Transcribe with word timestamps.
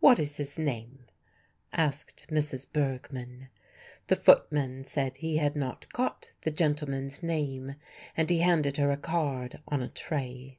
"What 0.00 0.18
is 0.18 0.36
his 0.36 0.58
name?" 0.58 1.06
asked 1.72 2.26
Mrs. 2.28 2.70
Bergmann. 2.70 3.48
The 4.08 4.16
footman 4.16 4.84
said 4.84 5.16
he 5.16 5.38
had 5.38 5.56
not 5.56 5.90
caught 5.94 6.30
the 6.42 6.50
gentleman's 6.50 7.22
name, 7.22 7.76
and 8.14 8.28
he 8.28 8.40
handed 8.40 8.76
her 8.76 8.90
a 8.90 8.98
card 8.98 9.62
on 9.66 9.80
a 9.80 9.88
tray. 9.88 10.58